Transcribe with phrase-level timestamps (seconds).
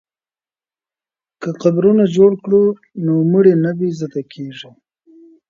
[1.41, 2.63] که قبرونه جوړ کړو
[3.05, 4.69] نو مړي نه بې عزته کیږي.